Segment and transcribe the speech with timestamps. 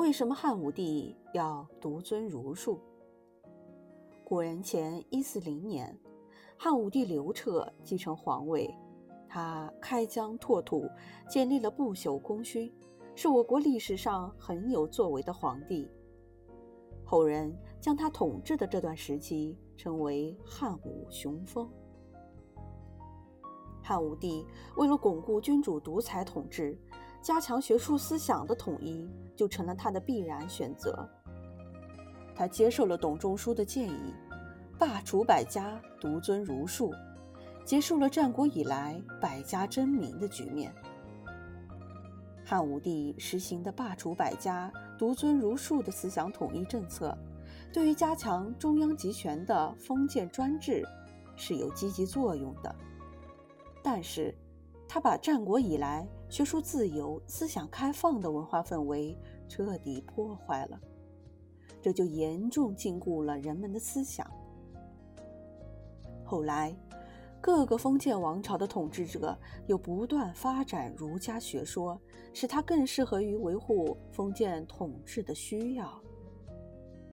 [0.00, 2.80] 为什么汉武帝要独尊儒术？
[4.24, 5.94] 公元前一四零年，
[6.56, 8.74] 汉武帝刘彻继承皇位，
[9.28, 10.88] 他开疆拓土，
[11.28, 12.74] 建立了不朽功勋，
[13.14, 15.86] 是我国历史上很有作为的皇帝。
[17.04, 21.70] 后人将他统治的这段时期称为汉武雄风。
[23.82, 24.46] 汉武帝
[24.78, 26.78] 为了巩固君主独裁统治，
[27.22, 31.08] 加强学术思想的统一，就成了他的必然选择。
[32.34, 34.14] 他接受了董仲舒的建议，
[34.78, 36.94] 罢黜百家，独尊儒术，
[37.64, 40.74] 结束了战国以来百家争鸣的局面。
[42.42, 47.16] 汉武帝实行的罢黜百家、独尊儒术的思想统一政策，
[47.72, 50.82] 对于加强中央集权的封建专制
[51.36, 52.74] 是有积极作用的。
[53.82, 54.34] 但是，
[54.92, 60.80] 他把战国以来学术自由、思想开放的文化氛围彻底破坏了，
[61.80, 64.28] 这就严重禁锢了人们的思想。
[66.24, 66.76] 后来，
[67.40, 71.96] 各个封建王朝的统治者又不断发展儒家学说，
[72.32, 76.02] 使它更适合于维护封建统治的需要。